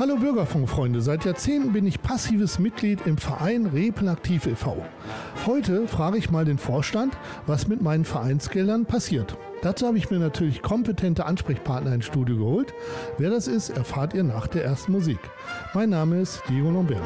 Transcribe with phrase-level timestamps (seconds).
[0.00, 4.82] Hallo Bürgerfunkfreunde, seit Jahrzehnten bin ich passives Mitglied im Verein Repel Aktiv e.V.
[5.44, 7.14] Heute frage ich mal den Vorstand,
[7.46, 9.36] was mit meinen Vereinsgeldern passiert.
[9.60, 12.72] Dazu habe ich mir natürlich kompetente Ansprechpartner ins Studio geholt.
[13.18, 15.18] Wer das ist, erfahrt ihr nach der ersten Musik.
[15.74, 17.02] Mein Name ist Diego Lombert.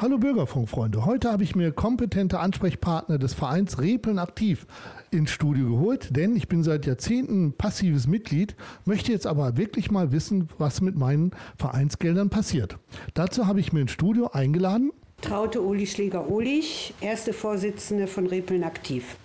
[0.00, 4.66] Hallo Bürgerfunkfreunde, heute habe ich mir kompetente Ansprechpartner des Vereins Repeln aktiv
[5.10, 10.10] ins Studio geholt, denn ich bin seit Jahrzehnten passives Mitglied, möchte jetzt aber wirklich mal
[10.10, 12.78] wissen, was mit meinen Vereinsgeldern passiert.
[13.12, 14.90] Dazu habe ich mir ins Studio eingeladen.
[15.20, 19.16] Traute Uli Schläger-Olich, erste Vorsitzende von Repeln aktiv.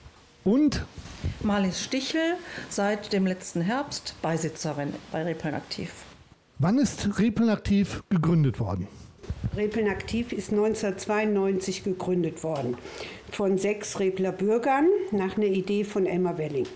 [0.43, 0.83] Und
[1.41, 2.35] Marlies Stichel,
[2.67, 5.93] seit dem letzten Herbst Beisitzerin bei Repeln aktiv.
[6.59, 8.89] Wann ist Repeln aktiv gegründet worden?
[9.55, 12.75] Repeln Aktiv ist 1992 gegründet worden
[13.31, 16.67] von sechs Repler Bürgern nach einer Idee von Emma Welling.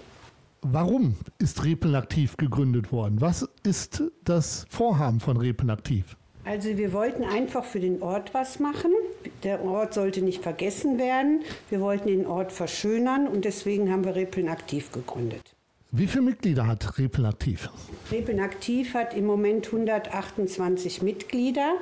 [0.62, 3.20] Warum ist Repeln aktiv gegründet worden?
[3.20, 6.16] Was ist das Vorhaben von Repeln aktiv?
[6.46, 8.92] Also wir wollten einfach für den Ort was machen.
[9.44, 11.42] Der Ort sollte nicht vergessen werden.
[11.70, 15.56] Wir wollten den Ort verschönern und deswegen haben wir Repeln aktiv gegründet.
[15.92, 17.70] Wie viele Mitglieder hat Repeln aktiv?
[18.12, 21.74] Repeln aktiv hat im Moment 128 Mitglieder.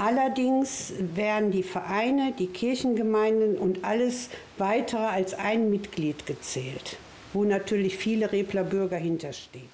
[0.00, 6.98] Allerdings werden die Vereine, die Kirchengemeinden und alles weitere als ein Mitglied gezählt,
[7.32, 9.68] wo natürlich viele Repler Bürger hinterstehen.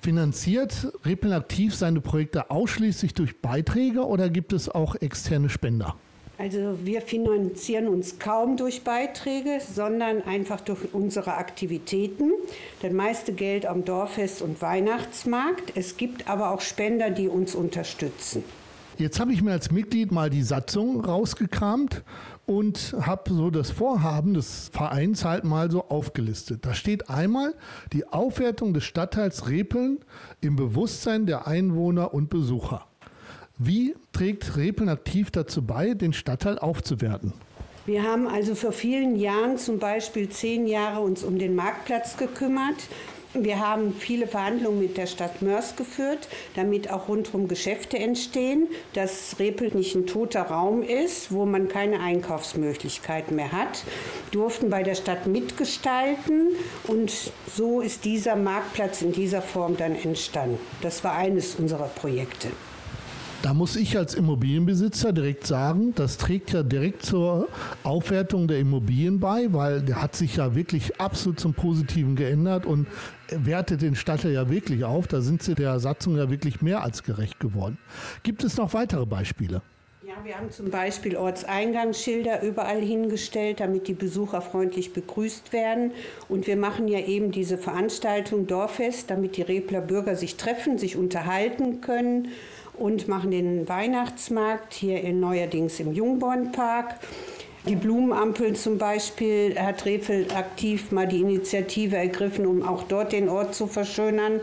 [0.00, 5.94] Finanziert Repeln aktiv seine Projekte ausschließlich durch Beiträge oder gibt es auch externe Spender?
[6.38, 12.32] Also wir finanzieren uns kaum durch Beiträge, sondern einfach durch unsere Aktivitäten.
[12.80, 15.76] Das meiste Geld am Dorffest und Weihnachtsmarkt.
[15.76, 18.42] Es gibt aber auch Spender, die uns unterstützen.
[19.02, 22.04] Jetzt habe ich mir als Mitglied mal die Satzung rausgekramt
[22.46, 26.64] und habe so das Vorhaben des Vereins halt mal so aufgelistet.
[26.64, 27.52] Da steht einmal
[27.92, 29.98] die Aufwertung des Stadtteils Repeln
[30.40, 32.86] im Bewusstsein der Einwohner und Besucher.
[33.58, 37.32] Wie trägt Repeln aktiv dazu bei, den Stadtteil aufzuwerten?
[37.84, 42.76] Wir haben also vor vielen Jahren, zum Beispiel zehn Jahre, uns um den Marktplatz gekümmert.
[43.34, 49.36] Wir haben viele Verhandlungen mit der Stadt Mörs geführt, damit auch rundherum Geschäfte entstehen, dass
[49.38, 53.84] Repel nicht ein toter Raum ist, wo man keine Einkaufsmöglichkeiten mehr hat,
[54.32, 56.48] durften bei der Stadt mitgestalten
[56.88, 60.58] und so ist dieser Marktplatz in dieser Form dann entstanden.
[60.82, 62.48] Das war eines unserer Projekte.
[63.42, 67.48] Da muss ich als Immobilienbesitzer direkt sagen, das trägt ja direkt zur
[67.82, 72.86] Aufwertung der Immobilien bei, weil der hat sich ja wirklich absolut zum Positiven geändert und
[73.38, 75.06] wertet den Stadtteil ja wirklich auf.
[75.06, 77.78] Da sind sie der Satzung ja wirklich mehr als gerecht geworden.
[78.22, 79.62] Gibt es noch weitere Beispiele?
[80.04, 85.92] Ja, wir haben zum Beispiel Ortseingangsschilder überall hingestellt, damit die Besucher freundlich begrüßt werden.
[86.28, 90.96] Und wir machen ja eben diese Veranstaltung Dorffest, damit die Repler Bürger sich treffen, sich
[90.96, 92.28] unterhalten können
[92.74, 96.96] und machen den Weihnachtsmarkt hier in, neuerdings im Jungbornpark.
[97.68, 103.28] Die Blumenampeln zum Beispiel hat Rehfeld aktiv mal die Initiative ergriffen, um auch dort den
[103.28, 104.40] Ort zu verschönern.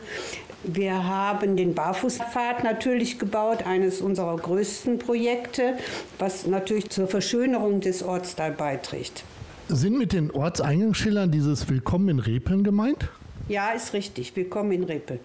[0.64, 5.78] Wir haben den Barfußpfad natürlich gebaut, eines unserer größten Projekte,
[6.18, 9.24] was natürlich zur Verschönerung des Orts da beiträgt.
[9.68, 13.10] Sind mit den Ortseingangsschildern dieses Willkommen in Repeln gemeint?
[13.50, 14.36] Ja, ist richtig.
[14.36, 15.20] Willkommen in Repeln.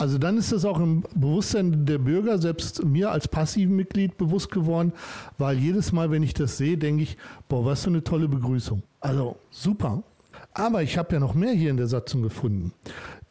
[0.00, 4.50] Also dann ist das auch im Bewusstsein der Bürger, selbst mir als passiven Mitglied bewusst
[4.50, 4.94] geworden,
[5.36, 7.18] weil jedes Mal, wenn ich das sehe, denke ich,
[7.50, 8.82] boah, was für eine tolle Begrüßung.
[9.00, 10.02] Also super.
[10.54, 12.72] Aber ich habe ja noch mehr hier in der Satzung gefunden.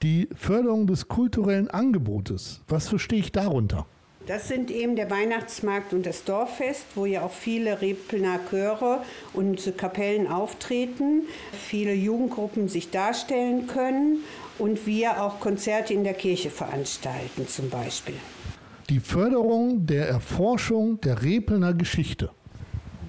[0.03, 2.61] Die Förderung des kulturellen Angebotes.
[2.67, 3.87] Was verstehe ich darunter?
[4.27, 9.01] Das sind eben der Weihnachtsmarkt und das Dorffest, wo ja auch viele Repelner Chöre
[9.33, 14.19] und Kapellen auftreten, viele Jugendgruppen sich darstellen können
[14.59, 18.15] und wir auch Konzerte in der Kirche veranstalten zum Beispiel.
[18.89, 22.31] Die Förderung der Erforschung der Repelner Geschichte.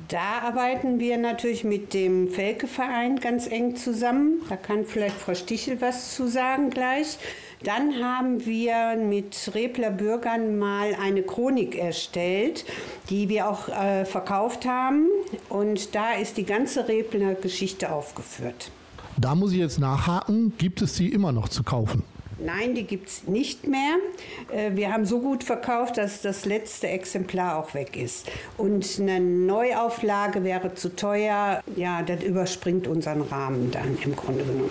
[0.09, 4.43] Da arbeiten wir natürlich mit dem Felke-Verein ganz eng zusammen.
[4.49, 7.17] Da kann vielleicht Frau Stichel was zu sagen gleich.
[7.63, 12.65] Dann haben wir mit Repler Bürgern mal eine Chronik erstellt,
[13.09, 15.07] die wir auch äh, verkauft haben.
[15.49, 18.73] Und da ist die ganze Repler Geschichte aufgeführt.
[19.21, 22.05] Da muss ich jetzt nachhaken, gibt es sie immer noch zu kaufen?
[22.43, 23.97] Nein, die gibt es nicht mehr.
[24.51, 28.31] Äh, wir haben so gut verkauft, dass das letzte Exemplar auch weg ist.
[28.57, 31.63] Und eine Neuauflage wäre zu teuer.
[31.77, 34.71] Ja, das überspringt unseren Rahmen dann im Grunde genommen.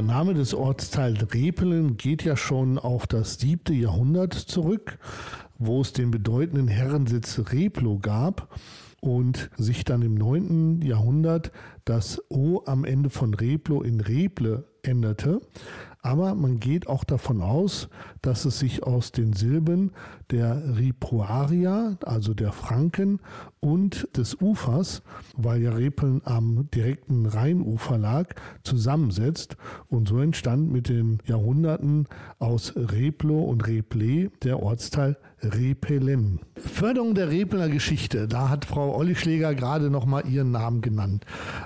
[0.00, 4.98] Der Name des Ortsteils Repelen geht ja schon auf das siebte Jahrhundert zurück,
[5.58, 8.48] wo es den bedeutenden Herrensitz Replo gab
[9.02, 11.52] und sich dann im neunten Jahrhundert
[11.84, 15.42] das O am Ende von Replo in Reple änderte.
[16.00, 17.90] Aber man geht auch davon aus,
[18.22, 19.92] dass es sich aus den Silben
[20.30, 23.20] der Ripuaria, also der Franken
[23.60, 25.02] und des Ufers,
[25.36, 28.28] weil ja Repeln am direkten Rheinufer lag,
[28.62, 29.56] zusammensetzt.
[29.88, 32.06] Und so entstand mit den Jahrhunderten
[32.38, 36.40] aus Replo und Reple der Ortsteil Repelen.
[36.56, 41.24] Förderung der Repler Geschichte, da hat Frau Olli Schläger gerade noch mal ihren Namen genannt.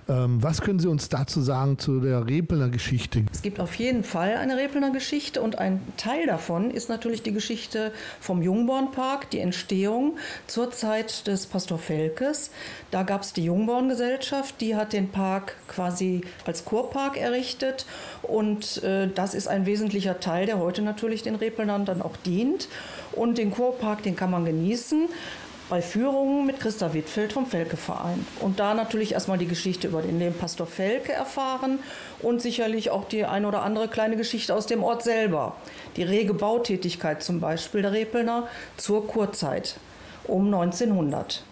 [0.08, 3.24] Ähm, was können Sie uns dazu sagen zu der Repelner Geschichte?
[3.32, 7.32] Es gibt auf jeden Fall eine Repelner Geschichte und ein Teil davon ist natürlich die
[7.32, 12.50] Geschichte vom Jungbornpark, die Entstehung zur Zeit des Pastor Felkes.
[12.90, 17.86] Da gab es die Jungborngesellschaft, die hat den Park quasi als Kurpark errichtet
[18.22, 22.68] und äh, das ist ein wesentlicher Teil, der heute natürlich den Repelnern dann auch dient.
[23.12, 25.08] Und den Kurpark, den kann man genießen
[25.70, 28.26] bei Führungen mit Christa Wittfeld vom Felke-Verein.
[28.40, 31.78] Und da natürlich erstmal die Geschichte über den Pastor Felke erfahren
[32.20, 35.56] und sicherlich auch die ein oder andere kleine Geschichte aus dem Ort selber.
[35.96, 39.76] Die rege Bautätigkeit zum Beispiel der Repelner zur Kurzeit
[40.26, 41.42] um 1900.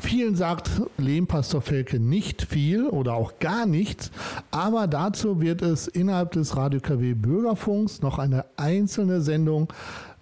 [0.00, 4.10] Vielen sagt Lehmpastor Felke nicht viel oder auch gar nichts,
[4.50, 9.72] aber dazu wird es innerhalb des Radio KW Bürgerfunks noch eine einzelne Sendung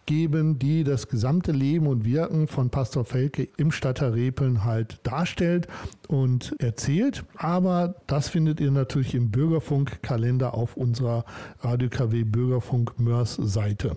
[0.05, 5.69] geben, die das gesamte Leben und Wirken von Pastor Felke im Stadtteil Repeln halt darstellt
[6.09, 7.25] und erzählt.
[7.37, 11.25] Aber das findet ihr natürlich im Bürgerfunk-Kalender auf unserer
[11.61, 13.97] Radio KW Bürgerfunk Mörs Seite.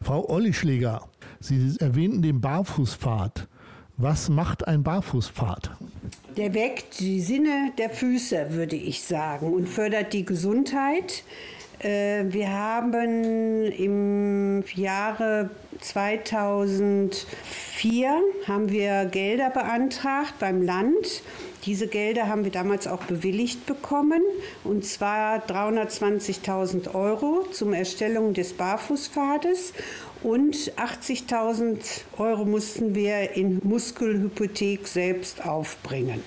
[0.00, 1.02] Frau Ollischläger,
[1.40, 3.48] Sie erwähnten den Barfußpfad.
[3.98, 5.70] Was macht ein Barfußpfad?
[6.36, 11.24] Der weckt die Sinne der Füße, würde ich sagen, und fördert die Gesundheit.
[11.78, 15.48] Äh, wir haben im Jahre
[15.80, 21.22] 2004 haben wir Gelder beantragt beim Land.
[21.64, 24.20] Diese Gelder haben wir damals auch bewilligt bekommen,
[24.62, 29.72] und zwar 320.000 Euro zum Erstellung des Barfußpfades
[30.26, 31.78] und 80.000
[32.18, 36.20] Euro mussten wir in Muskelhypothek selbst aufbringen.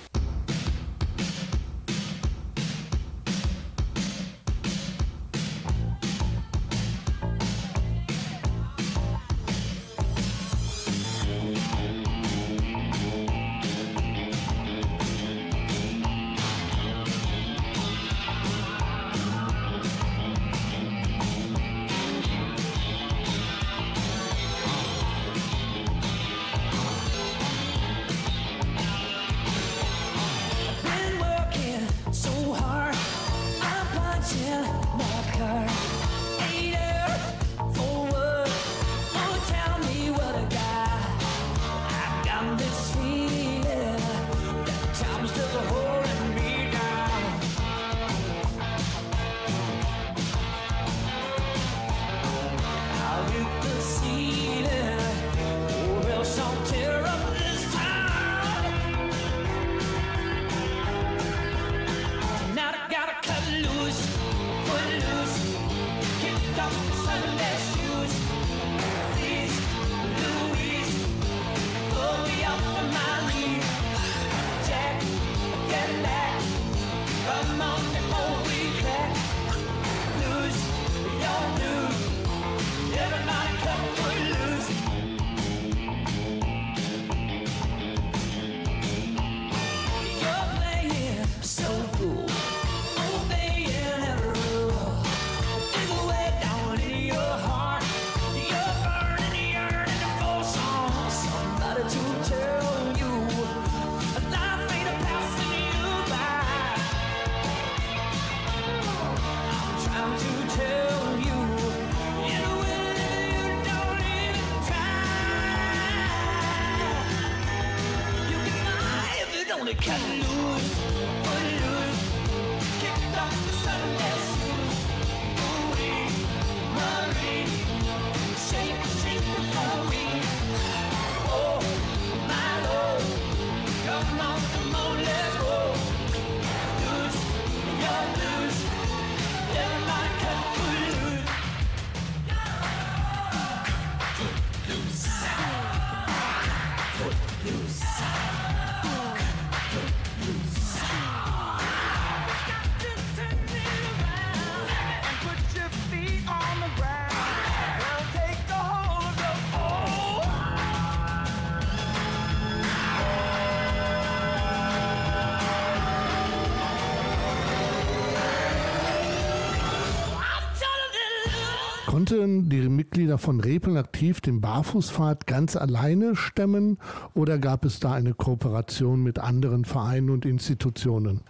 [171.90, 176.78] Konnten die Mitglieder von Repeln aktiv den Barfußpfad ganz alleine stemmen
[177.14, 181.22] oder gab es da eine Kooperation mit anderen Vereinen und Institutionen?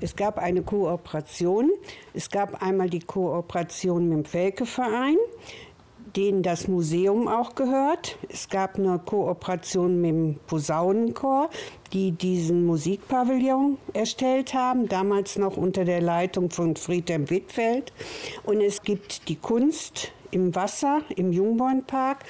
[0.00, 1.70] Es gab eine Kooperation.
[2.14, 5.18] Es gab einmal die Kooperation mit dem Felke-Verein,
[6.16, 8.18] denen das Museum auch gehört.
[8.28, 11.50] Es gab eine Kooperation mit dem Posaunenchor,
[11.92, 17.92] die diesen Musikpavillon erstellt haben, damals noch unter der Leitung von Friedhelm Wittfeld.
[18.44, 22.24] Und es gibt die Kunst im Wasser im Jungbornpark,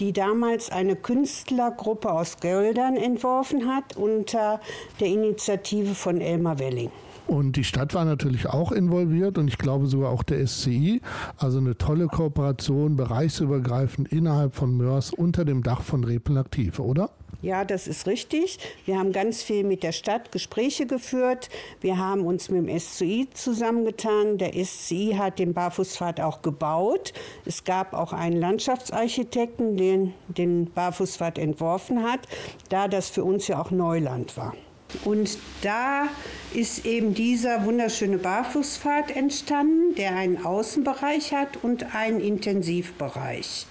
[0.00, 4.60] die damals eine Künstlergruppe aus Göldern entworfen hat unter
[5.00, 6.90] der Initiative von Elmar Welling.
[7.28, 11.02] Und die Stadt war natürlich auch involviert und ich glaube sogar auch der SCI.
[11.36, 17.10] Also eine tolle Kooperation, bereichsübergreifend innerhalb von Mörs unter dem Dach von Repel aktiv, oder?
[17.42, 18.58] Ja, das ist richtig.
[18.86, 21.50] Wir haben ganz viel mit der Stadt Gespräche geführt.
[21.82, 24.38] Wir haben uns mit dem SCI zusammengetan.
[24.38, 27.12] Der SCI hat den Barfußpfad auch gebaut.
[27.44, 32.20] Es gab auch einen Landschaftsarchitekten, der den Barfußpfad entworfen hat,
[32.70, 34.54] da das für uns ja auch Neuland war.
[35.04, 36.04] Und da
[36.54, 43.66] ist eben dieser wunderschöne Barfußpfad entstanden, der einen Außenbereich hat und einen Intensivbereich.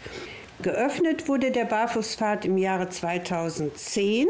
[0.61, 4.27] Geöffnet wurde der Barfußpfad im Jahre 2010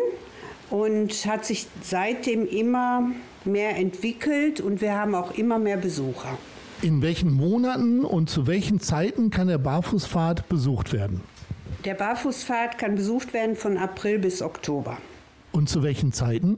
[0.69, 3.11] und hat sich seitdem immer
[3.45, 6.37] mehr entwickelt und wir haben auch immer mehr Besucher.
[6.81, 11.21] In welchen Monaten und zu welchen Zeiten kann der Barfußpfad besucht werden?
[11.85, 14.97] Der Barfußpfad kann besucht werden von April bis Oktober.
[15.51, 16.57] Und zu welchen Zeiten?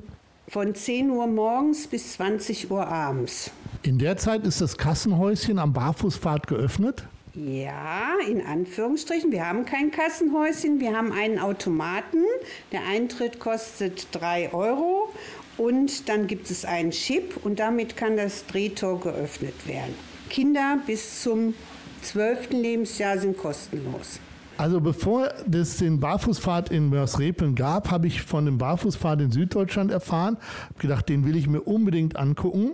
[0.49, 3.51] Von 10 Uhr morgens bis 20 Uhr abends.
[3.83, 7.05] In der Zeit ist das Kassenhäuschen am Barfußpfad geöffnet?
[7.35, 9.31] Ja, in Anführungsstrichen.
[9.31, 12.23] Wir haben kein Kassenhäuschen, wir haben einen Automaten.
[12.71, 15.13] Der Eintritt kostet 3 Euro
[15.57, 19.93] und dann gibt es einen Chip und damit kann das Drehtor geöffnet werden.
[20.31, 21.53] Kinder bis zum
[22.01, 22.49] 12.
[22.49, 24.19] Lebensjahr sind kostenlos.
[24.59, 29.89] Also bevor es den Barfußpfad in Mörsrepeln gab, habe ich von dem Barfußpfad in Süddeutschland
[29.89, 30.35] erfahren.
[30.65, 32.73] Habe gedacht, den will ich mir unbedingt angucken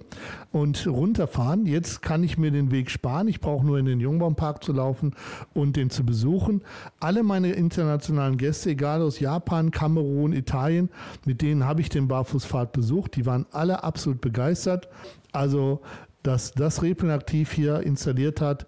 [0.52, 1.68] und runterfahren.
[1.68, 3.28] Jetzt kann ich mir den Weg sparen.
[3.28, 5.14] Ich brauche nur in den Jungbaumpark zu laufen
[5.54, 6.64] und den zu besuchen.
[7.00, 10.90] Alle meine internationalen Gäste, egal aus Japan, Kamerun, Italien,
[11.24, 13.16] mit denen habe ich den Barfußpfad besucht.
[13.16, 14.90] Die waren alle absolut begeistert.
[15.34, 15.82] Also,
[16.24, 18.66] dass das Repeln aktiv hier installiert hat,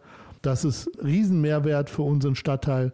[0.48, 2.94] das ist Riesenmehrwert für unseren Stadtteil.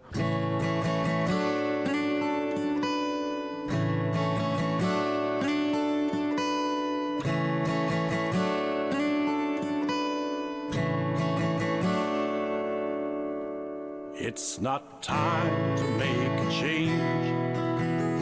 [14.16, 16.92] It's not time to make a change.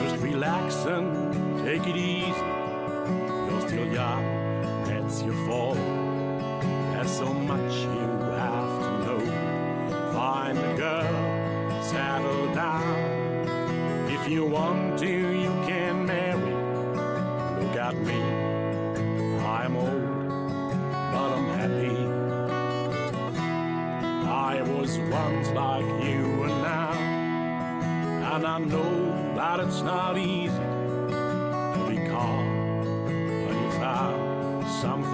[0.01, 2.33] Just relax and take it easy.
[3.49, 4.25] You're still young,
[4.83, 5.77] that's your fault.
[6.91, 8.20] There's so much know.
[10.21, 14.07] Find a girl, settle down.
[14.07, 16.53] If you want to, you can marry.
[17.59, 18.21] Look at me,
[19.41, 20.29] I'm old,
[21.11, 21.97] but I'm happy.
[24.29, 26.93] I was once like you and now,
[28.35, 32.45] and I know that it's not easy to be calm
[33.45, 35.10] when you found something's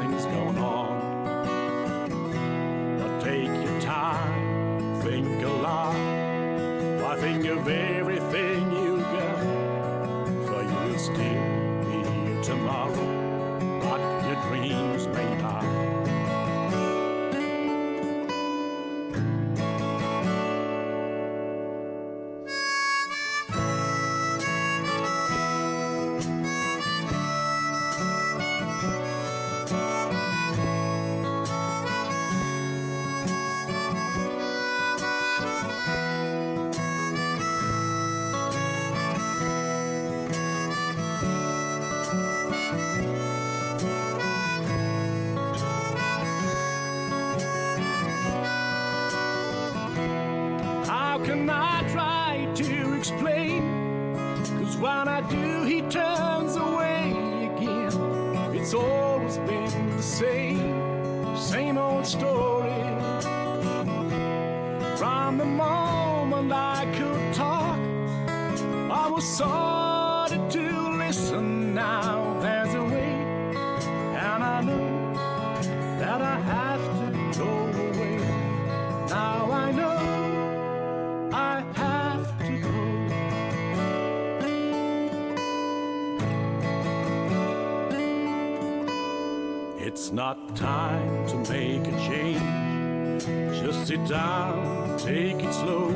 [90.28, 93.24] Not time to make a change.
[93.62, 95.96] Just sit down, take it slowly.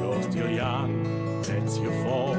[0.00, 2.38] You're still young, that's your fault.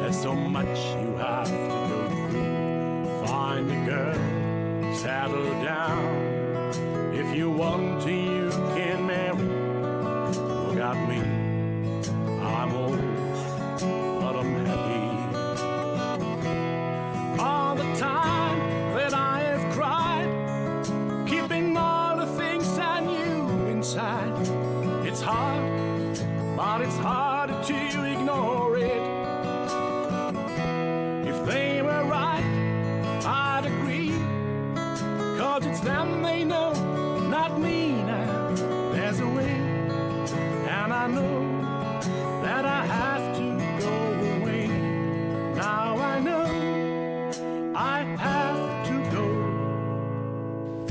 [0.00, 3.26] There's so much you have to go through.
[3.26, 7.12] Find a girl, settle down.
[7.12, 11.37] If you want to, you can marry look at me.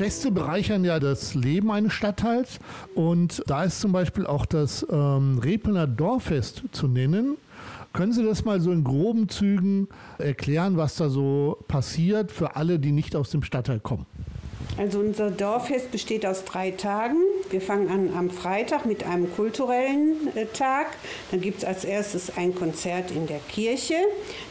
[0.08, 2.60] Feste bereichern ja das Leben eines Stadtteils
[2.96, 7.36] und da ist zum Beispiel auch das ähm, Repelner Dorffest zu nennen.
[7.92, 12.80] Können Sie das mal so in groben Zügen erklären, was da so passiert für alle,
[12.80, 14.06] die nicht aus dem Stadtteil kommen?
[14.78, 17.18] Also unser Dorffest besteht aus drei Tagen.
[17.50, 20.88] Wir fangen an am Freitag mit einem kulturellen äh, Tag.
[21.32, 23.96] Dann gibt es als erstes ein Konzert in der Kirche.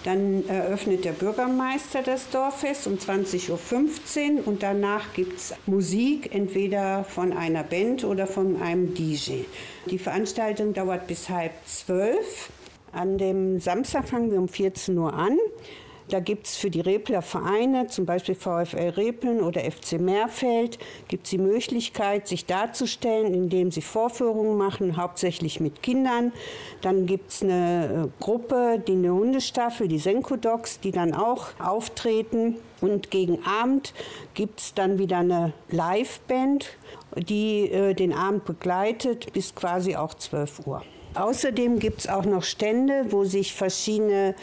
[0.05, 3.51] Dann eröffnet der Bürgermeister das Dorffest um 20.15
[4.39, 9.43] Uhr und danach gibt es Musik, entweder von einer Band oder von einem DJ.
[9.91, 12.51] Die Veranstaltung dauert bis halb zwölf.
[12.93, 15.37] An dem Samstag fangen wir um 14 Uhr an.
[16.09, 21.25] Da gibt es für die Repler Vereine, zum Beispiel VfL Repeln oder FC Meerfeld, gibt
[21.25, 26.33] es die Möglichkeit, sich darzustellen, indem sie Vorführungen machen, hauptsächlich mit Kindern.
[26.81, 32.57] Dann gibt es eine äh, Gruppe, die eine Hundestaffel, die Senkodocs, die dann auch auftreten.
[32.81, 33.93] Und gegen Abend
[34.35, 36.77] gibt es dann wieder eine Liveband,
[37.17, 40.83] die äh, den Abend begleitet bis quasi auch 12 Uhr.
[41.15, 44.35] Außerdem gibt es auch noch Stände, wo sich verschiedene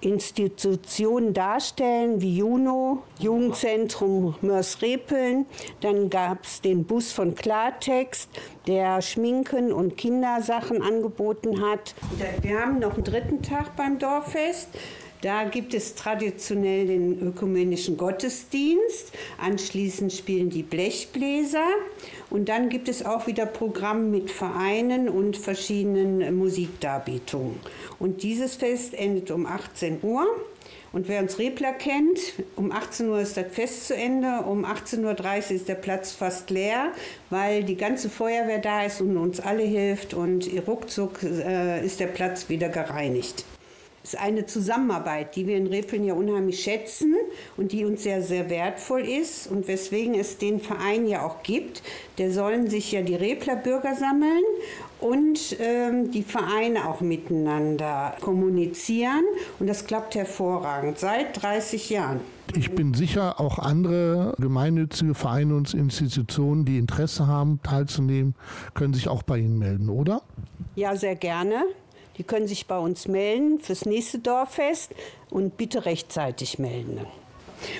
[0.00, 5.46] Institutionen darstellen, wie Juno, Jugendzentrum Mörs-Repeln.
[5.80, 8.30] Dann gab es den Bus von Klartext,
[8.66, 11.94] der Schminken und Kindersachen angeboten hat.
[12.42, 14.68] Wir haben noch einen dritten Tag beim Dorffest.
[15.20, 19.12] Da gibt es traditionell den ökumenischen Gottesdienst.
[19.38, 21.66] Anschließend spielen die Blechbläser.
[22.30, 27.58] Und dann gibt es auch wieder Programm mit Vereinen und verschiedenen Musikdarbietungen.
[27.98, 30.24] Und dieses Fest endet um 18 Uhr.
[30.92, 32.18] Und wer uns Repler kennt,
[32.56, 36.48] um 18 Uhr ist das Fest zu Ende, um 18.30 Uhr ist der Platz fast
[36.48, 36.92] leer,
[37.28, 42.06] weil die ganze Feuerwehr da ist und uns alle hilft und ruckzuck äh, ist der
[42.06, 43.44] Platz wieder gereinigt
[44.08, 47.14] ist eine Zusammenarbeit, die wir in Repeln ja unheimlich schätzen
[47.56, 51.82] und die uns sehr, sehr wertvoll ist und weswegen es den Verein ja auch gibt.
[52.16, 54.42] Der sollen sich ja die Repler Bürger sammeln
[55.00, 59.24] und ähm, die Vereine auch miteinander kommunizieren
[59.58, 62.20] und das klappt hervorragend seit 30 Jahren.
[62.54, 68.34] Ich bin sicher, auch andere gemeinnützige Vereine und Institutionen, die Interesse haben, teilzunehmen,
[68.72, 70.22] können sich auch bei Ihnen melden, oder?
[70.74, 71.64] Ja, sehr gerne.
[72.18, 74.92] Die können sich bei uns melden fürs nächste Dorffest
[75.30, 77.00] und bitte rechtzeitig melden.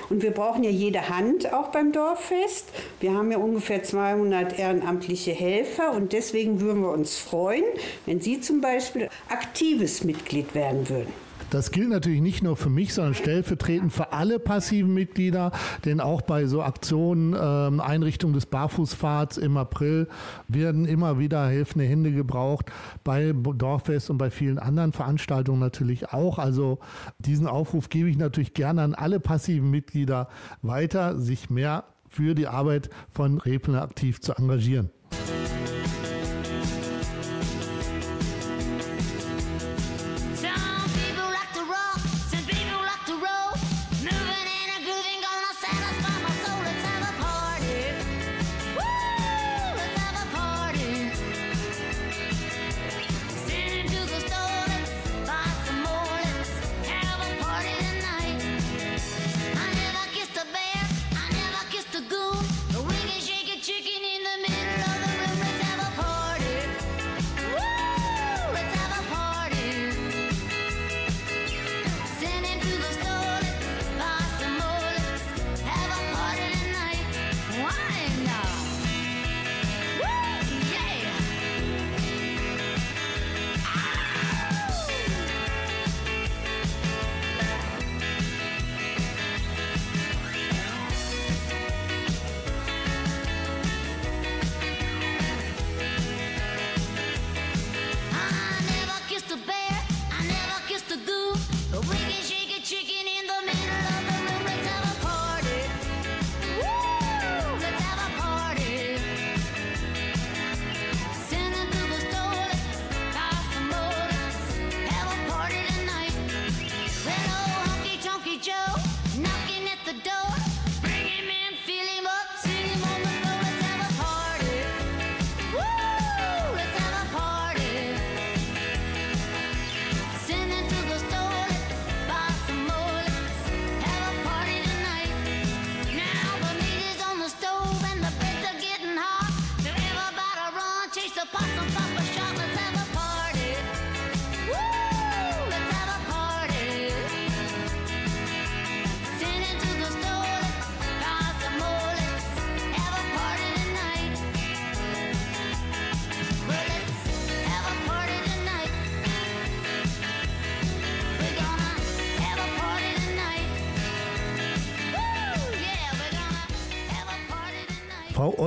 [0.09, 2.65] Und wir brauchen ja jede Hand auch beim Dorffest.
[2.99, 7.63] Wir haben ja ungefähr 200 ehrenamtliche Helfer und deswegen würden wir uns freuen,
[8.05, 11.28] wenn Sie zum Beispiel aktives Mitglied werden würden.
[11.49, 15.51] Das gilt natürlich nicht nur für mich, sondern stellvertretend für alle passiven Mitglieder,
[15.83, 20.07] denn auch bei so Aktionen, ähm, Einrichtung des Barfußfahrts im April
[20.47, 22.67] werden immer wieder helfende Hände gebraucht,
[23.03, 26.37] bei Dorffest und bei vielen anderen Veranstaltungen natürlich auch.
[26.37, 26.79] Also
[27.17, 30.29] diesen Aufruf gebe ich natürlich gerne an alle passiven Mitglieder
[30.61, 34.91] weiter, sich mehr für die Arbeit von Repeln aktiv zu engagieren.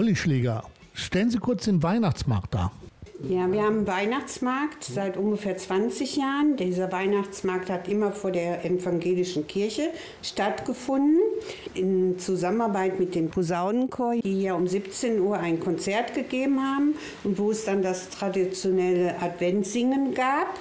[0.02, 2.72] Ollischläger, stellen Sie kurz den Weihnachtsmarkt dar.
[3.28, 6.56] Ja, wir haben einen Weihnachtsmarkt seit ungefähr 20 Jahren.
[6.56, 11.20] Dieser Weihnachtsmarkt hat immer vor der evangelischen Kirche stattgefunden,
[11.74, 17.38] in Zusammenarbeit mit dem Posaunenchor, die hier um 17 Uhr ein Konzert gegeben haben und
[17.38, 20.58] wo es dann das traditionelle Adventssingen gab.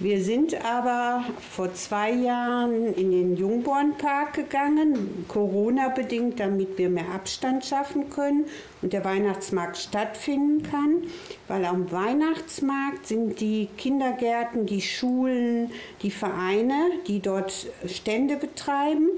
[0.00, 7.64] Wir sind aber vor zwei Jahren in den Jungbornpark gegangen, Corona-bedingt, damit wir mehr Abstand
[7.64, 8.46] schaffen können
[8.82, 11.04] und der Weihnachtsmarkt stattfinden kann.
[11.46, 15.70] Weil am Weihnachtsmarkt sind die Kindergärten, die Schulen,
[16.02, 19.10] die Vereine, die dort Stände betreiben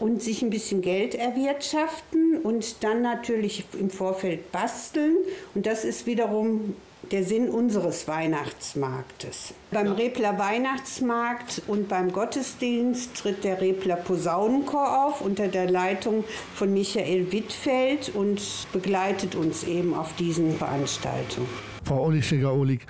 [0.00, 5.16] und sich ein bisschen Geld erwirtschaften und dann natürlich im Vorfeld basteln.
[5.54, 6.74] Und das ist wiederum
[7.12, 9.54] der Sinn unseres Weihnachtsmarktes.
[9.70, 16.72] Beim Repler Weihnachtsmarkt und beim Gottesdienst tritt der Repler Posaunenchor auf unter der Leitung von
[16.72, 18.40] Michael Wittfeld und
[18.72, 21.48] begleitet uns eben auf diesen Veranstaltungen.
[21.84, 22.86] Frau Olischegger-Olig,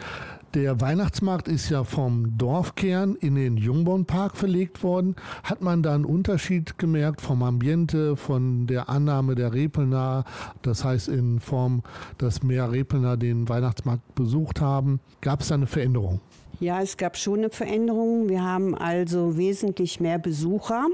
[0.55, 5.17] der Weihnachtsmarkt ist ja vom Dorfkern in den Jungbornpark verlegt worden.
[5.43, 10.25] Hat man da einen Unterschied gemerkt vom Ambiente, von der Annahme der Repelner,
[10.62, 11.83] das heißt in Form,
[12.19, 15.01] dass mehr Repelner den Weihnachtsmarkt besucht haben?
[15.21, 16.21] Gab es da eine Veränderung?
[16.61, 18.29] Ja, es gab schon eine Veränderung.
[18.29, 20.87] Wir haben also wesentlich mehr Besucher.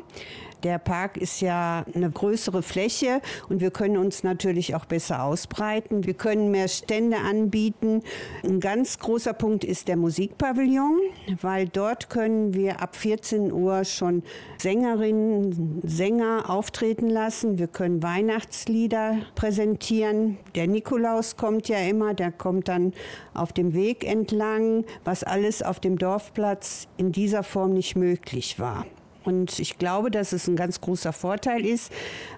[0.62, 6.04] Der Park ist ja eine größere Fläche und wir können uns natürlich auch besser ausbreiten.
[6.04, 8.02] Wir können mehr Stände anbieten.
[8.44, 11.00] Ein ganz großer Punkt ist der Musikpavillon,
[11.40, 14.22] weil dort können wir ab 14 Uhr schon
[14.58, 17.58] Sängerinnen, Sänger auftreten lassen.
[17.58, 20.38] Wir können Weihnachtslieder präsentieren.
[20.54, 22.92] Der Nikolaus kommt ja immer, der kommt dann
[23.32, 28.84] auf dem Weg entlang, was alles auf dem Dorfplatz in dieser Form nicht möglich war.
[29.24, 31.92] Und ich glaube, dass es ein ganz großer Vorteil ist.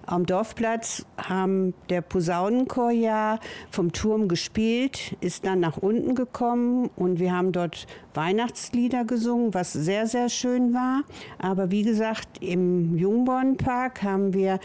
[0.07, 3.39] Am Dorfplatz haben der Posaunenchor ja
[3.71, 9.73] vom Turm gespielt, ist dann nach unten gekommen und wir haben dort Weihnachtslieder gesungen, was
[9.73, 11.03] sehr, sehr schön war.
[11.39, 14.59] Aber wie gesagt, im Jungbornpark haben wir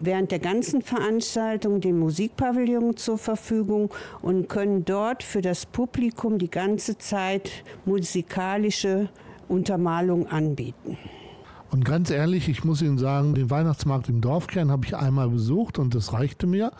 [0.00, 3.90] während der ganzen Veranstaltung den Musikpavillon zur Verfügung
[4.22, 7.50] und können dort für das Publikum die ganze Zeit
[7.84, 9.08] musikalische
[9.48, 10.98] Untermalung anbieten.
[11.74, 15.80] Und ganz ehrlich, ich muss Ihnen sagen, den Weihnachtsmarkt im Dorfkern habe ich einmal besucht
[15.80, 16.70] und das reichte mir.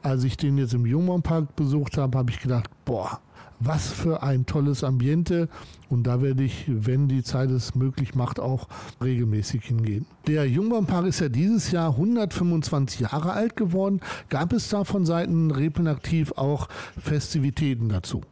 [0.00, 3.18] Als ich den jetzt im Jungbaumpark besucht habe, habe ich gedacht, boah,
[3.58, 5.48] was für ein tolles Ambiente.
[5.88, 8.68] Und da werde ich, wenn die Zeit es möglich macht, auch
[9.02, 10.06] regelmäßig hingehen.
[10.28, 14.02] Der Jungbaumpark ist ja dieses Jahr 125 Jahre alt geworden.
[14.28, 18.22] Gab es da von Seiten Repeln aktiv auch Festivitäten dazu?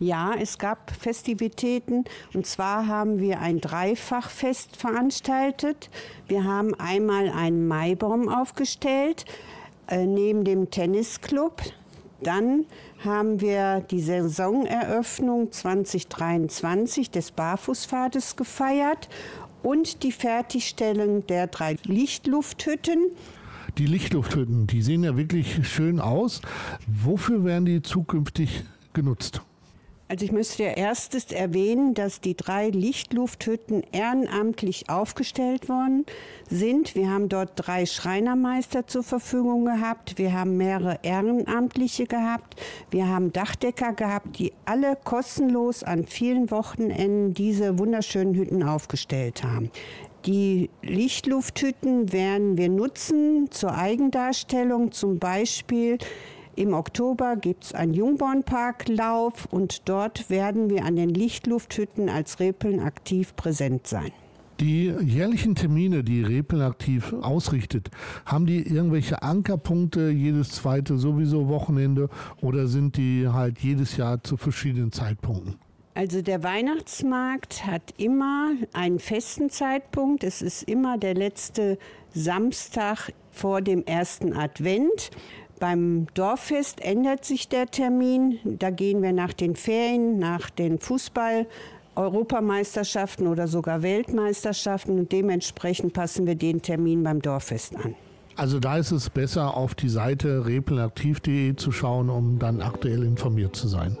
[0.00, 5.90] Ja, es gab Festivitäten und zwar haben wir ein Dreifachfest veranstaltet.
[6.28, 9.24] Wir haben einmal einen Maibaum aufgestellt
[9.88, 11.62] äh, neben dem Tennisclub.
[12.22, 12.66] Dann
[13.04, 19.08] haben wir die Saisoneröffnung 2023 des Barfußpfades gefeiert
[19.64, 22.98] und die Fertigstellung der drei Lichtlufthütten.
[23.78, 26.40] Die Lichtlufthütten, die sehen ja wirklich schön aus.
[26.86, 29.42] Wofür werden die zukünftig genutzt?
[30.10, 36.06] Also ich müsste ja erstes erwähnen, dass die drei Lichtlufthütten ehrenamtlich aufgestellt worden
[36.48, 36.94] sind.
[36.94, 40.16] Wir haben dort drei Schreinermeister zur Verfügung gehabt.
[40.16, 42.58] Wir haben mehrere Ehrenamtliche gehabt.
[42.90, 49.70] Wir haben Dachdecker gehabt, die alle kostenlos an vielen Wochenenden diese wunderschönen Hütten aufgestellt haben.
[50.24, 55.98] Die Lichtlufthütten werden wir nutzen zur Eigendarstellung, zum Beispiel
[56.58, 62.80] im Oktober gibt es einen Jungbornparklauf und dort werden wir an den Lichtlufthütten als Repeln
[62.80, 64.10] aktiv präsent sein.
[64.58, 67.90] Die jährlichen Termine, die Repeln aktiv ausrichtet,
[68.26, 72.08] haben die irgendwelche Ankerpunkte jedes zweite sowieso Wochenende
[72.42, 75.54] oder sind die halt jedes Jahr zu verschiedenen Zeitpunkten?
[75.94, 80.24] Also der Weihnachtsmarkt hat immer einen festen Zeitpunkt.
[80.24, 81.78] Es ist immer der letzte
[82.14, 85.10] Samstag vor dem ersten Advent.
[85.58, 88.38] Beim Dorffest ändert sich der Termin.
[88.44, 91.46] Da gehen wir nach den Ferien, nach den Fußball.
[91.96, 97.96] Europameisterschaften oder sogar Weltmeisterschaften und dementsprechend passen wir den Termin beim Dorffest an.
[98.36, 103.56] Also da ist es besser, auf die Seite repelaktiv.de zu schauen, um dann aktuell informiert
[103.56, 103.98] zu sein.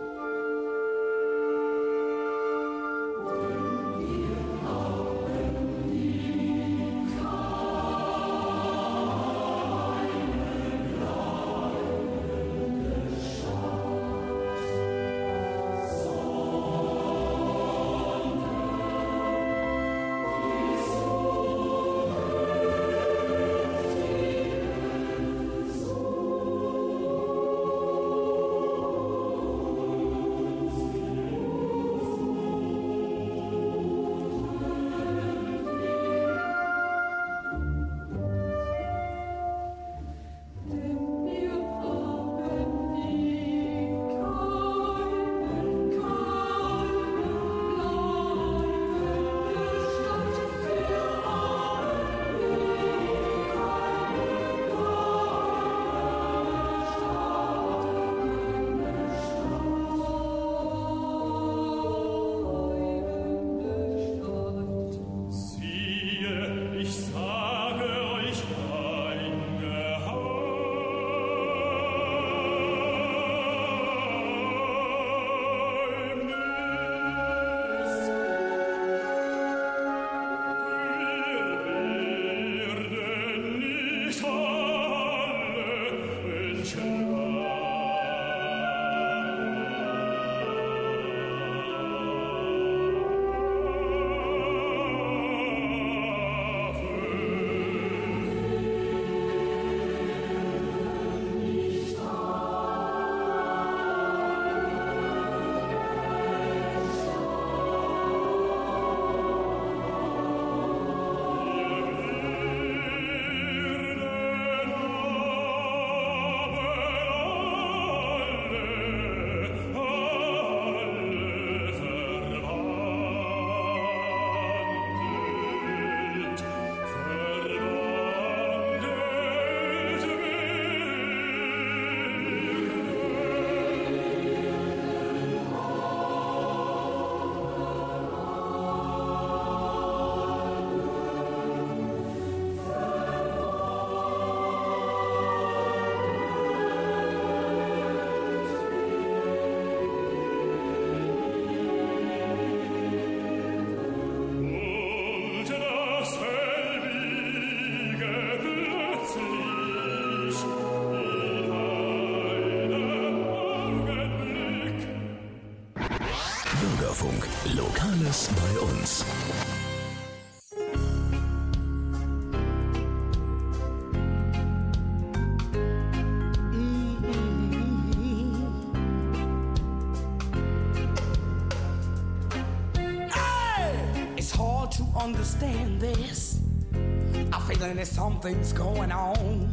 [184.98, 186.40] Understand this.
[186.74, 189.50] I'm feeling that something's going on.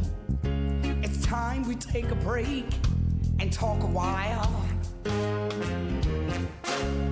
[1.02, 2.66] It's time we take a break
[3.38, 4.64] and talk a while.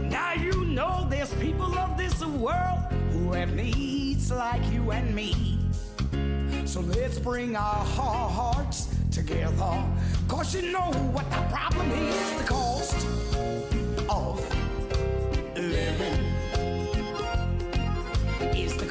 [0.03, 5.59] Now you know there's people of this world who have needs like you and me.
[6.67, 9.85] So let's bring our hearts together.
[10.29, 13.07] Cause you know what the problem is the cost
[14.09, 14.64] of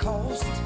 [0.04, 0.63] cost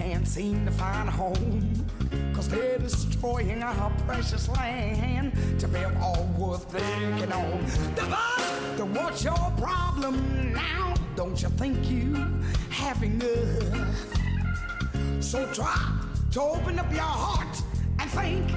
[0.00, 1.86] can't seem to find a home.
[2.34, 7.66] Cause they're destroying our precious land to build all worth thinking on.
[8.78, 10.94] But what's your problem now?
[11.16, 12.14] Don't you think you
[12.70, 14.06] have enough?
[15.20, 15.78] So try
[16.32, 17.62] to open up your heart
[17.98, 18.48] and think.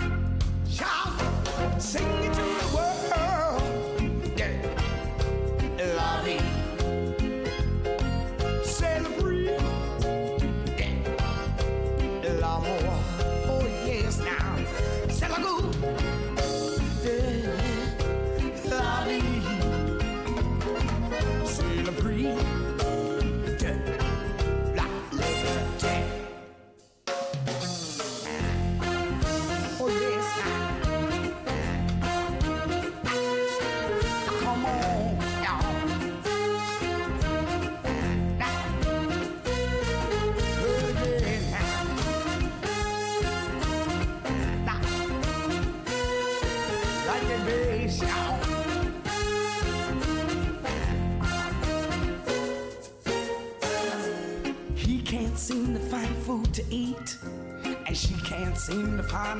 [0.69, 1.19] Shout,
[1.77, 2.72] sing it to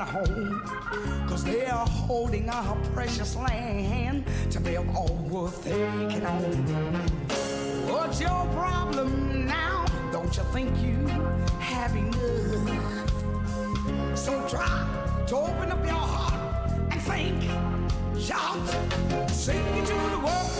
[0.00, 0.60] a home.
[1.28, 6.42] Cause they are holding our precious land to build all worth taking on.
[7.88, 9.84] What's your problem now?
[10.12, 11.06] Don't you think you
[11.58, 13.12] have enough?
[14.16, 17.42] So try to open up your heart and think.
[18.20, 18.68] Shout,
[19.30, 20.54] sing it to the world.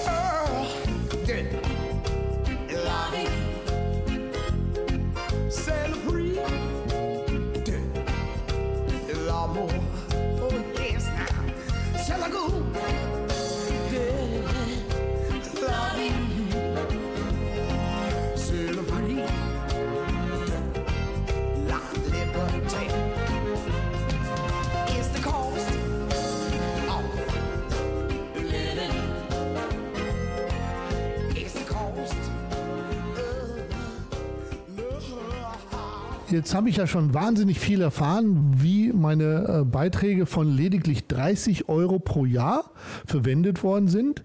[36.35, 41.69] Jetzt habe ich ja schon wahnsinnig viel erfahren, wie meine äh, Beiträge von lediglich 30
[41.69, 42.73] Euro pro Jahr
[43.07, 44.25] verwendet worden sind.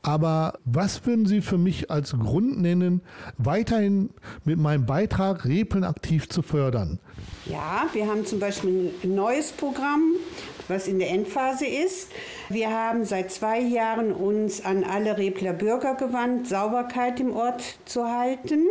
[0.00, 3.02] Aber was würden Sie für mich als Grund nennen,
[3.36, 4.08] weiterhin
[4.46, 6.98] mit meinem Beitrag Repeln aktiv zu fördern?
[7.46, 10.12] Ja, wir haben zum Beispiel ein neues Programm,
[10.68, 12.10] was in der Endphase ist.
[12.50, 18.06] Wir haben seit zwei Jahren uns an alle Repler Bürger gewandt, Sauberkeit im Ort zu
[18.06, 18.66] halten.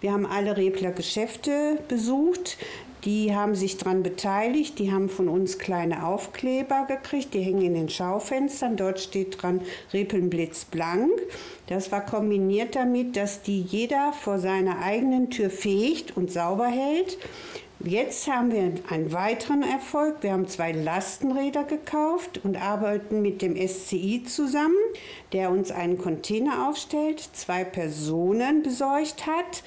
[0.00, 2.56] Wir haben alle Repler Geschäfte besucht.
[3.04, 7.74] Die haben sich daran beteiligt, die haben von uns kleine Aufkleber gekriegt, die hängen in
[7.74, 8.78] den Schaufenstern.
[8.78, 9.60] Dort steht dran
[9.92, 11.10] Repeln blitzblank.
[11.66, 17.18] Das war kombiniert damit, dass die jeder vor seiner eigenen Tür fegt und sauber hält.
[17.80, 20.16] Jetzt haben wir einen weiteren Erfolg.
[20.22, 24.76] Wir haben zwei Lastenräder gekauft und arbeiten mit dem SCI zusammen,
[25.32, 29.62] der uns einen Container aufstellt, zwei Personen besorgt hat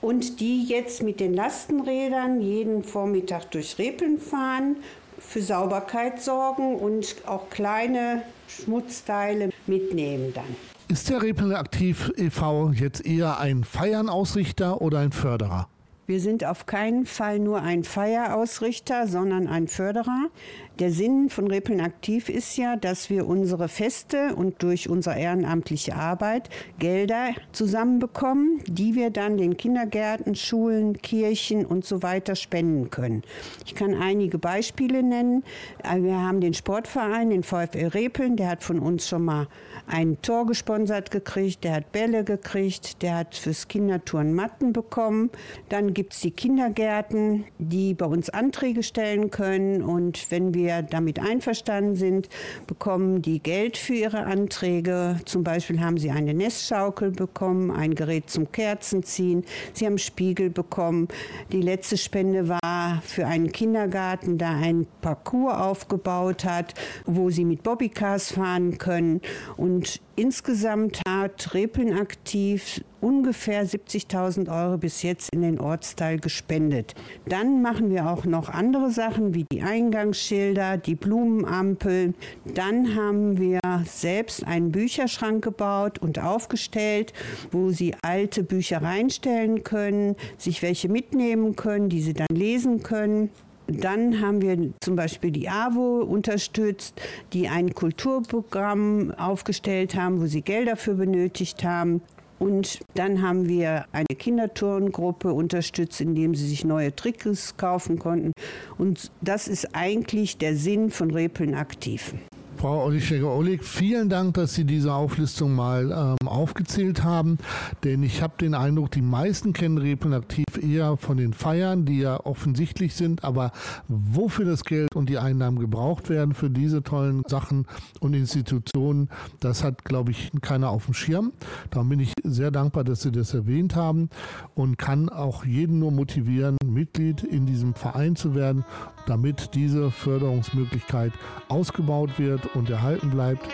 [0.00, 4.76] und die jetzt mit den Lastenrädern jeden Vormittag durch Repeln fahren,
[5.18, 10.56] für Sauberkeit sorgen und auch kleine Schmutzteile mitnehmen dann.
[10.88, 12.70] Ist der Repeln aktiv e.V.
[12.70, 15.68] jetzt eher ein Feiern-Ausrichter oder ein Förderer?
[16.08, 20.30] Wir sind auf keinen Fall nur ein Feierausrichter, sondern ein Förderer.
[20.78, 25.96] Der Sinn von Repeln aktiv ist ja, dass wir unsere Feste und durch unsere ehrenamtliche
[25.96, 33.22] Arbeit Gelder zusammenbekommen, die wir dann den Kindergärten, Schulen, Kirchen und so weiter spenden können.
[33.66, 35.42] Ich kann einige Beispiele nennen.
[35.82, 39.48] Wir haben den Sportverein, den VfL Repeln, der hat von uns schon mal
[39.88, 45.30] ein Tor gesponsert gekriegt, der hat Bälle gekriegt, der hat fürs Kindertouren Matten bekommen.
[45.70, 50.82] Dann gibt es die Kindergärten, die bei uns Anträge stellen können und wenn wir wir
[50.82, 52.28] damit einverstanden sind,
[52.66, 55.18] bekommen die Geld für ihre Anträge.
[55.24, 61.08] Zum Beispiel haben sie eine Nestschaukel bekommen, ein Gerät zum Kerzenziehen, sie haben Spiegel bekommen.
[61.52, 66.74] Die letzte Spende war für einen Kindergarten, der ein Parcours aufgebaut hat,
[67.06, 69.22] wo sie mit Bobbycars fahren können.
[69.56, 76.94] Und Insgesamt hat Repeln aktiv ungefähr 70.000 Euro bis jetzt in den Ortsteil gespendet.
[77.26, 82.14] Dann machen wir auch noch andere Sachen wie die Eingangsschilder, die Blumenampel.
[82.44, 87.12] Dann haben wir selbst einen Bücherschrank gebaut und aufgestellt,
[87.50, 93.30] wo Sie alte Bücher reinstellen können, sich welche mitnehmen können, die Sie dann lesen können.
[93.68, 96.98] Dann haben wir zum Beispiel die AWO unterstützt,
[97.34, 102.00] die ein Kulturprogramm aufgestellt haben, wo sie Gelder für benötigt haben.
[102.38, 108.32] Und dann haben wir eine Kinderturngruppe unterstützt, indem sie sich neue Tricks kaufen konnten.
[108.76, 112.14] Und das ist eigentlich der Sinn von Repeln aktiv.
[112.58, 117.38] Frau Olischegger-Oleg, vielen Dank, dass Sie diese Auflistung mal ähm, aufgezählt haben,
[117.84, 122.00] denn ich habe den Eindruck, die meisten kennen Repeln aktiv eher von den Feiern, die
[122.00, 123.52] ja offensichtlich sind, aber
[123.86, 127.64] wofür das Geld und die Einnahmen gebraucht werden für diese tollen Sachen
[128.00, 131.32] und Institutionen, das hat, glaube ich, keiner auf dem Schirm.
[131.70, 134.10] Darum bin ich sehr dankbar, dass Sie das erwähnt haben
[134.56, 138.64] und kann auch jeden nur motivieren, Mitglied in diesem Verein zu werden,
[139.08, 141.12] damit diese Förderungsmöglichkeit
[141.48, 143.48] ausgebaut wird und erhalten bleibt.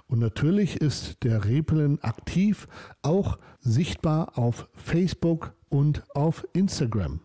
[0.08, 2.68] Und natürlich ist der Repelen aktiv
[3.02, 7.20] auch sichtbar auf Facebook und auf Instagram.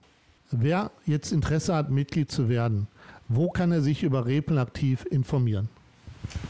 [0.50, 2.86] Wer jetzt Interesse hat, Mitglied zu werden,
[3.28, 5.68] wo kann er sich über Repeln aktiv informieren?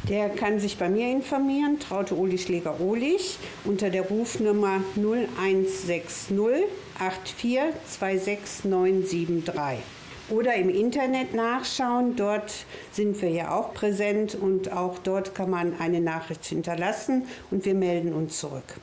[0.09, 6.37] Der kann sich bei mir informieren, Traute Uli Schläger Ohlich, unter der Rufnummer 0160
[6.99, 9.79] 8426973.
[10.29, 12.53] Oder im Internet nachschauen, dort
[12.93, 17.74] sind wir ja auch präsent und auch dort kann man eine Nachricht hinterlassen und wir
[17.74, 18.77] melden uns zurück.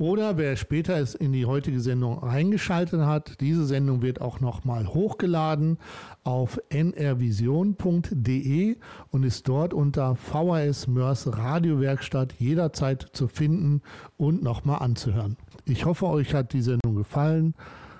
[0.00, 4.86] Oder wer später es in die heutige Sendung eingeschaltet hat, diese Sendung wird auch nochmal
[4.86, 5.76] hochgeladen
[6.24, 8.06] auf nrvision.de
[9.10, 13.82] und ist dort unter VHS Mörs Radiowerkstatt jederzeit zu finden
[14.16, 15.36] und nochmal anzuhören.
[15.66, 17.52] Ich hoffe, euch hat die Sendung gefallen.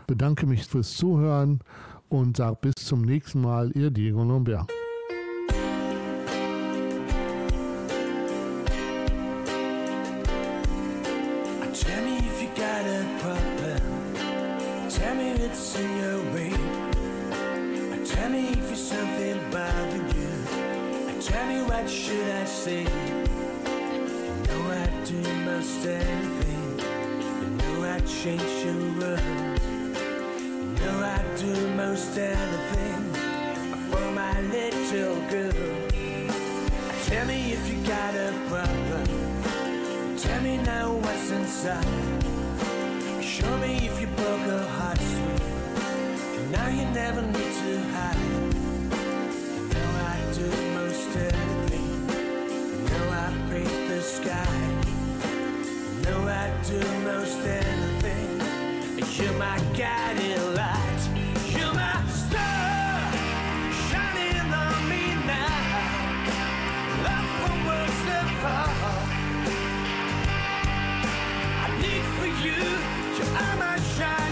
[0.06, 1.60] Bedanke mich fürs Zuhören
[2.08, 4.72] und sage bis zum nächsten Mal, ihr Diego Lombert.
[15.80, 16.52] in your way.
[18.04, 20.32] Tell me if there's something bothering you.
[21.22, 22.82] Tell me what should I say?
[22.82, 26.64] You know I do most anything.
[27.40, 29.60] You know I change your world.
[30.54, 33.02] You know I do most anything
[33.90, 35.70] for my little girl.
[37.06, 39.06] Tell me if you got a problem.
[40.18, 42.22] Tell me now what's inside.
[43.22, 45.29] Show me if you broke a heart
[46.70, 48.16] you never need to hide.
[49.52, 51.90] You know I do most everything.
[52.70, 54.56] You know I paint the sky.
[55.88, 58.40] You know I do most anything.
[59.16, 61.02] You're my guiding light.
[61.54, 63.12] You're my star,
[63.88, 65.58] shining on me now.
[67.06, 69.08] Love from worlds apart.
[71.64, 72.62] I need for you.
[73.18, 74.29] You are my shine.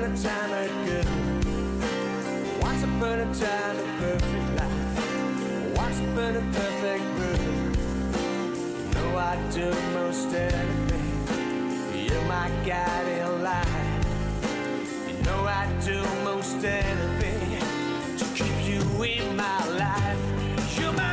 [0.00, 1.04] upon a time a girl.
[2.62, 5.76] Once upon a time a perfect life.
[5.76, 7.76] Once upon a perfect world.
[8.78, 12.06] You know I'd do most anything.
[12.06, 14.04] You're my guiding light.
[15.06, 17.58] You know I'd do most anything
[18.18, 20.78] to keep you in my life.
[20.78, 21.09] You're my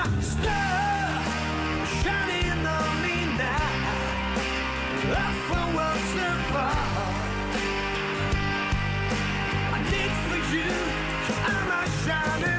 [10.53, 10.63] you,
[11.45, 12.57] I'm not shining.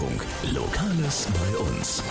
[0.00, 0.26] Bürgerfunk.
[0.54, 2.02] Lokales bei uns.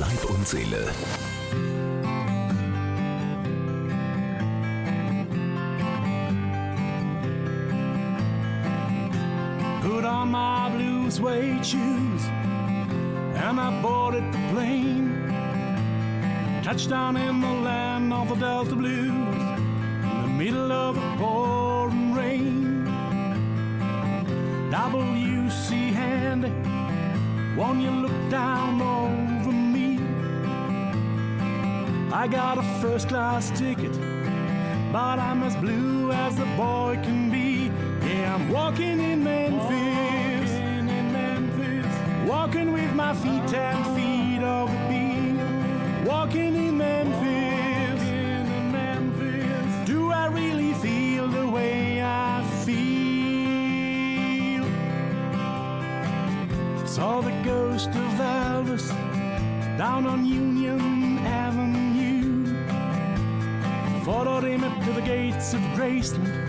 [0.00, 0.90] Leib und Seele.
[9.82, 12.24] Put on my blue suede shoes
[13.44, 15.34] and I boarded the plane.
[16.62, 22.86] Touchdown in the land of the Delta Blues in the middle of a pouring rain.
[24.70, 26.52] WC Handy,
[27.54, 29.19] won't you look down over
[32.20, 33.92] I got a first class ticket,
[34.92, 37.70] but I'm as blue as a boy can be.
[38.06, 41.86] Yeah, I'm walking in Memphis, in Memphis,
[42.28, 45.38] walking with my feet ten feet of the beat,
[46.06, 49.86] walking in Memphis, in Memphis.
[49.86, 52.76] Do I really feel the way I feel?
[56.86, 58.90] Saw the ghost of Elvis
[59.78, 61.89] down on Union Avenue.
[64.10, 66.48] Followed him up to the gates of Graceland.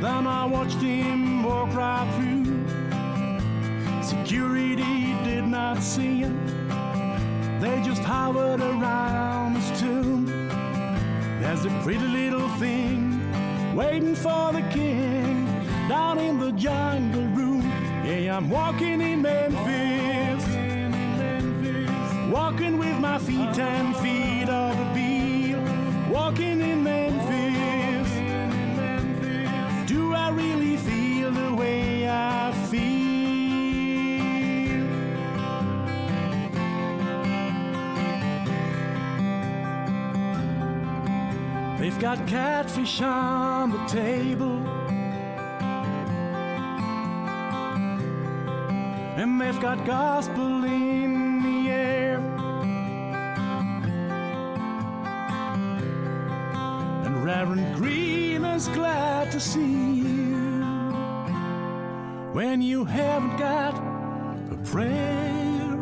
[0.00, 2.66] Then I watched him walk right through.
[4.02, 6.34] Security did not see him.
[7.60, 10.26] They just hovered around his tomb.
[11.40, 13.20] There's a pretty little thing
[13.76, 15.46] waiting for the king
[15.88, 17.62] down in the jungle room.
[18.04, 20.44] Yeah, I'm walking in Memphis.
[22.32, 24.23] Walking with my feet and feet of a beat.
[26.34, 28.10] Walking in Memphis.
[29.86, 32.82] Do I really feel the way I feel?
[41.78, 44.58] They've got catfish on the table.
[49.16, 50.83] And they've got gospel in
[63.14, 63.74] haven't got
[64.50, 65.78] a prayer.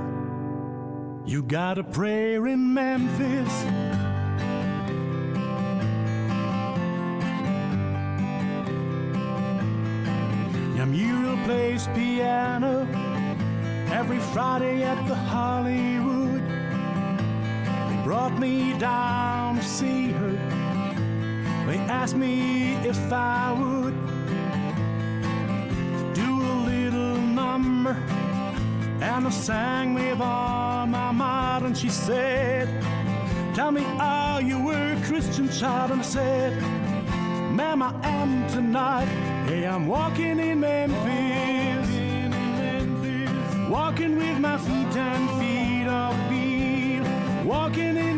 [1.25, 3.55] You got a prayer in Memphis.
[10.77, 12.87] Your Muriel plays piano
[13.91, 16.43] every Friday at the Hollywood.
[17.89, 20.33] They brought me down to see her.
[21.67, 23.82] They asked me if I would
[29.01, 32.69] And I sang with all my might, and she said,
[33.55, 35.91] Tell me, are you were a Christian child?
[35.91, 36.53] And I said,
[37.53, 39.09] Ma'am, I am tonight.
[39.47, 41.89] Hey, I'm walking in Memphis.
[43.69, 47.05] Walking with my feet and feet of steel.
[47.45, 48.12] Walking in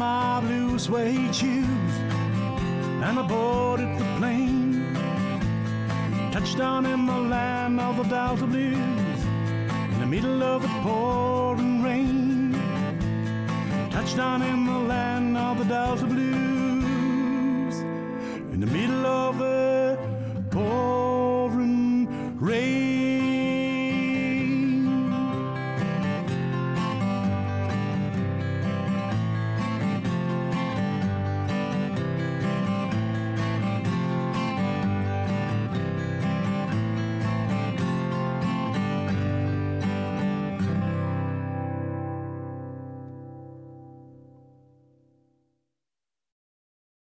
[0.00, 1.94] my blue suede shoes
[3.04, 4.96] and I boarded the plane.
[6.32, 9.20] Touchdown in the land of the Delta Blues
[9.92, 12.54] in the middle of the pouring rain.
[13.90, 16.19] Touchdown in the land of the Delta Blues